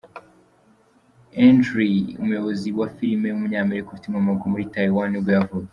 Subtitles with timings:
[1.45, 5.69] Ang Lee, umuyobozi wa filime w’umunyamerika ufite inkomoko muri Taiwan nibwo yavutse.